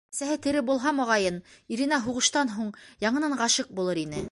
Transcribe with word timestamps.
Әсәһе 0.13 0.35
тере 0.45 0.61
булһа, 0.69 0.93
моғайын, 0.99 1.37
иренә 1.77 2.01
һуғыштан 2.07 2.51
һуң 2.57 2.73
яңынан 3.07 3.39
ғашиҡ 3.45 3.73
булыр 3.81 4.05
ине. 4.09 4.19